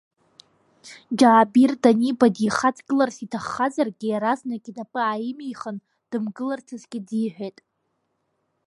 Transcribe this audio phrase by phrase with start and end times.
[1.17, 5.77] Џьаабир даниба дихаҵгыларц иҭаххазаргьы иаразнак инапы ааимихын
[6.09, 7.57] дымгыларц азгьы диҳәеит.